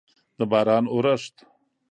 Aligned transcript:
د 0.37 0.41
باران 0.51 0.85
اورښت 0.93 1.35